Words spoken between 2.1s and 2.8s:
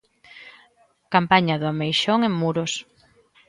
en Muros.